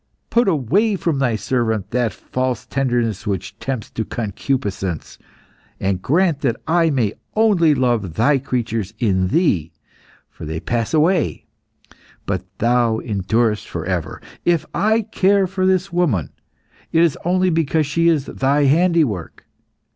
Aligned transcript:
Put 0.31 0.47
away 0.47 0.95
from 0.95 1.19
Thy 1.19 1.35
servant 1.35 1.91
that 1.91 2.11
false 2.11 2.65
tenderness 2.65 3.27
which 3.27 3.59
tempts 3.59 3.91
to 3.91 4.03
concupiscence, 4.03 5.19
and 5.79 6.01
grant 6.01 6.39
that 6.41 6.55
I 6.65 6.89
may 6.89 7.13
only 7.35 7.75
love 7.75 8.15
Thy 8.15 8.39
creatures 8.39 8.95
in 8.97 9.27
Thee, 9.27 9.71
for 10.27 10.43
they 10.45 10.59
pass 10.59 10.95
away, 10.95 11.45
but 12.25 12.43
Thou 12.57 12.97
endurest 12.97 13.67
for 13.67 13.85
ever. 13.85 14.19
If 14.43 14.65
I 14.73 15.03
care 15.03 15.45
for 15.45 15.67
this 15.67 15.93
woman, 15.93 16.31
it 16.91 17.03
is 17.03 17.15
only 17.23 17.51
because 17.51 17.85
she 17.85 18.07
is 18.07 18.25
Thy 18.25 18.63
handiwork. 18.63 19.45